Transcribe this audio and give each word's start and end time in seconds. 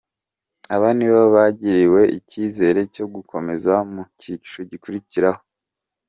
Aba 0.75 0.89
nibo 0.97 1.23
bagiriwe 1.35 2.01
icyizere 2.17 2.79
cyo 2.95 3.05
gukomeza 3.13 3.73
mu 3.91 4.01
cyiciro 4.19 4.61
gikurikiraho. 4.71 5.41